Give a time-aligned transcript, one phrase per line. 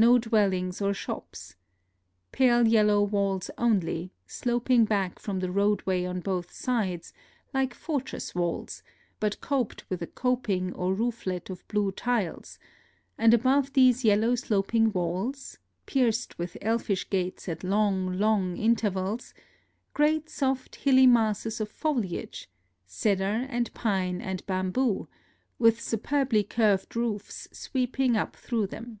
[0.00, 1.56] No dwellings or shops.
[2.30, 7.12] Pale yellow walls only, sloping back from the roadway on both sides,
[7.52, 8.84] like fortress walls,
[9.18, 12.60] but coped with a coping or rooflet of blue tiles;
[13.18, 19.34] and above these yellow sloping walls (pierced with elfish gates at long, long intervals),
[19.94, 22.48] great soft hilly masses of foliage—
[22.86, 25.08] cedar and pine and bamboo—
[25.58, 29.00] with superbly curved roofs sweeping up through NOTES OF A TRIP TO KYOTO